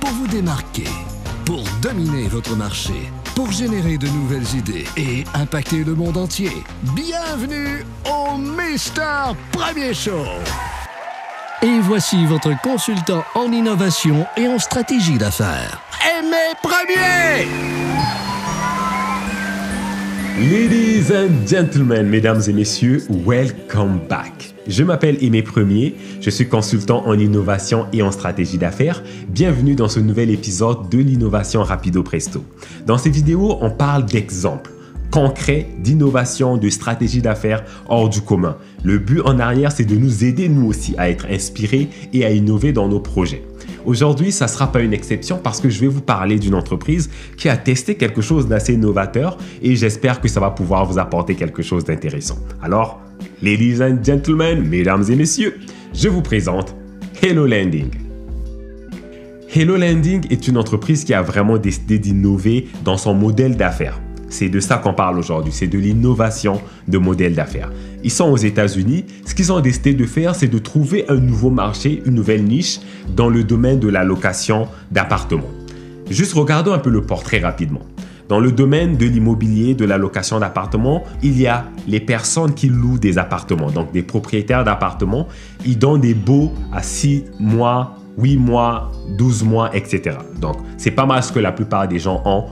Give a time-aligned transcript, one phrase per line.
[0.00, 0.88] pour vous démarquer,
[1.44, 6.52] pour dominer votre marché, pour générer de nouvelles idées et impacter le monde entier.
[6.94, 10.24] Bienvenue au Mister Premier Show.
[11.62, 15.80] Et voici votre consultant en innovation et en stratégie d'affaires.
[16.18, 17.83] Aimé Premier!
[20.36, 24.52] Ladies and gentlemen, mesdames et messieurs, welcome back.
[24.66, 29.04] Je m'appelle Aimé Premier, je suis consultant en innovation et en stratégie d'affaires.
[29.28, 32.44] Bienvenue dans ce nouvel épisode de l'innovation rapido presto.
[32.84, 34.72] Dans ces vidéos, on parle d'exemples
[35.12, 38.56] concrets d'innovation, de stratégie d'affaires hors du commun.
[38.82, 42.32] Le but en arrière, c'est de nous aider nous aussi à être inspirés et à
[42.32, 43.44] innover dans nos projets.
[43.84, 47.10] Aujourd'hui, ça ne sera pas une exception parce que je vais vous parler d'une entreprise
[47.36, 51.34] qui a testé quelque chose d'assez novateur et j'espère que ça va pouvoir vous apporter
[51.34, 52.38] quelque chose d'intéressant.
[52.62, 53.00] Alors,
[53.42, 55.58] ladies and gentlemen, mesdames et messieurs,
[55.92, 56.74] je vous présente
[57.22, 57.90] Hello Landing.
[59.54, 64.00] Hello Landing est une entreprise qui a vraiment décidé d'innover dans son modèle d'affaires.
[64.34, 67.70] C'est de ça qu'on parle aujourd'hui, c'est de l'innovation de modèle d'affaires.
[68.02, 69.04] Ils sont aux États-Unis.
[69.24, 72.80] Ce qu'ils ont décidé de faire, c'est de trouver un nouveau marché, une nouvelle niche
[73.14, 75.52] dans le domaine de la location d'appartements.
[76.10, 77.82] Juste regardons un peu le portrait rapidement.
[78.28, 82.68] Dans le domaine de l'immobilier, de la location d'appartements, il y a les personnes qui
[82.68, 85.28] louent des appartements, donc des propriétaires d'appartements.
[85.64, 90.16] Ils donnent des baux à 6 mois, 8 mois, 12 mois, etc.
[90.40, 92.46] Donc, c'est pas mal ce que la plupart des gens ont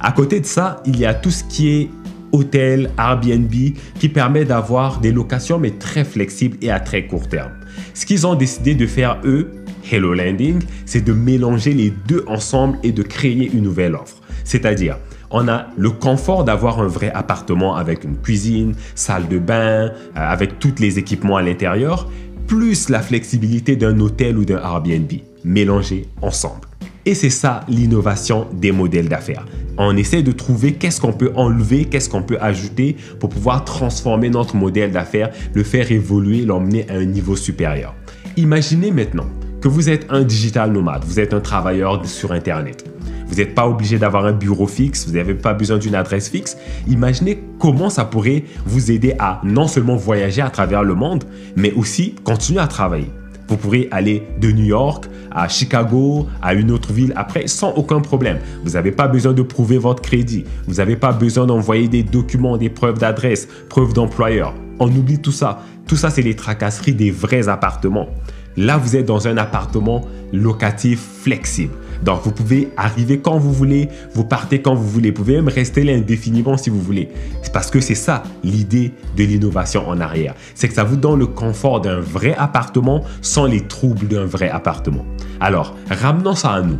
[0.00, 1.90] à côté de ça, il y a tout ce qui est
[2.32, 3.52] hôtel, Airbnb,
[3.98, 7.52] qui permet d'avoir des locations, mais très flexibles et à très court terme.
[7.94, 9.50] Ce qu'ils ont décidé de faire, eux,
[9.90, 14.16] Hello Landing, c'est de mélanger les deux ensemble et de créer une nouvelle offre.
[14.44, 14.98] C'est-à-dire,
[15.30, 19.90] on a le confort d'avoir un vrai appartement avec une cuisine, salle de bain, euh,
[20.14, 22.08] avec tous les équipements à l'intérieur,
[22.46, 25.12] plus la flexibilité d'un hôtel ou d'un Airbnb,
[25.44, 26.66] mélangés ensemble.
[27.04, 29.44] Et c'est ça l'innovation des modèles d'affaires.
[29.80, 34.28] On essaie de trouver qu'est-ce qu'on peut enlever, qu'est-ce qu'on peut ajouter pour pouvoir transformer
[34.28, 37.94] notre modèle d'affaires, le faire évoluer, l'emmener à un niveau supérieur.
[38.36, 39.28] Imaginez maintenant
[39.60, 42.84] que vous êtes un digital nomade, vous êtes un travailleur sur Internet.
[43.28, 46.56] Vous n'êtes pas obligé d'avoir un bureau fixe, vous n'avez pas besoin d'une adresse fixe.
[46.88, 51.22] Imaginez comment ça pourrait vous aider à non seulement voyager à travers le monde,
[51.54, 53.10] mais aussi continuer à travailler.
[53.48, 58.00] Vous pourrez aller de New York à Chicago, à une autre ville après sans aucun
[58.00, 58.38] problème.
[58.64, 60.44] Vous n'avez pas besoin de prouver votre crédit.
[60.66, 64.54] Vous n'avez pas besoin d'envoyer des documents, des preuves d'adresse, preuves d'employeur.
[64.78, 65.60] On oublie tout ça.
[65.86, 68.08] Tout ça, c'est les tracasseries des vrais appartements.
[68.56, 71.72] Là, vous êtes dans un appartement locatif flexible.
[72.02, 75.10] Donc, vous pouvez arriver quand vous voulez, vous partez quand vous voulez.
[75.10, 77.08] Vous pouvez même rester là indéfiniment si vous voulez.
[77.52, 80.34] Parce que c'est ça l'idée de l'innovation en arrière.
[80.54, 84.48] C'est que ça vous donne le confort d'un vrai appartement sans les troubles d'un vrai
[84.48, 85.04] appartement.
[85.40, 86.78] Alors, ramenons ça à nous.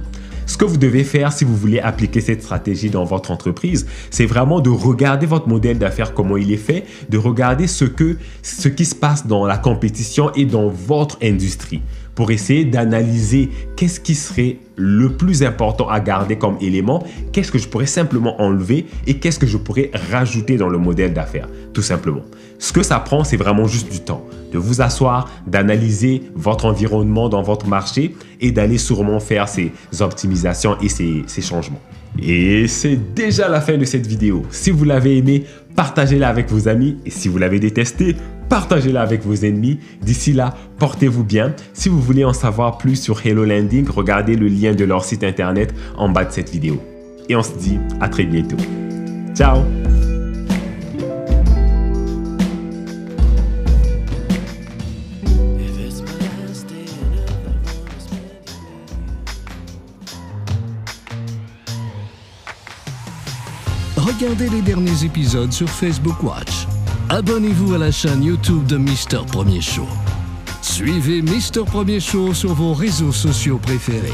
[0.48, 4.24] Ce que vous devez faire si vous voulez appliquer cette stratégie dans votre entreprise, c'est
[4.24, 7.84] vraiment de regarder votre modèle d'affaires, comment il est fait, de regarder ce,
[8.42, 11.82] ce qui se passe dans la compétition et dans votre industrie
[12.18, 17.58] pour essayer d'analyser qu'est-ce qui serait le plus important à garder comme élément, qu'est-ce que
[17.58, 21.80] je pourrais simplement enlever et qu'est-ce que je pourrais rajouter dans le modèle d'affaires, tout
[21.80, 22.22] simplement.
[22.58, 27.28] Ce que ça prend, c'est vraiment juste du temps, de vous asseoir, d'analyser votre environnement
[27.28, 31.80] dans votre marché et d'aller sûrement faire ces optimisations et ces, changements.
[32.20, 34.42] Et c'est déjà la fin de cette vidéo.
[34.50, 35.44] Si vous l'avez aimé,
[35.76, 38.16] partagez-la avec vos amis et si vous l'avez détesté,
[38.48, 39.78] partagez-la avec vos ennemis.
[40.02, 41.54] D'ici là, portez-vous bien.
[41.72, 45.24] Si vous voulez en savoir plus sur Hello Landing, regardez le lien de leur site
[45.24, 46.80] internet en bas de cette vidéo.
[47.28, 48.56] Et on se dit à très bientôt.
[49.34, 49.62] Ciao
[63.96, 66.77] Regardez les derniers épisodes sur Facebook Watch.
[67.10, 69.88] Abonnez-vous à la chaîne YouTube de Mister Premier Show.
[70.60, 74.12] Suivez Mister Premier Show sur vos réseaux sociaux préférés.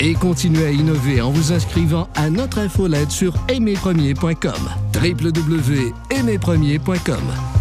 [0.00, 4.68] Et continuez à innover en vous inscrivant à notre infolette sur aimerpremier.com.
[4.94, 7.55] www.aimerpremier.com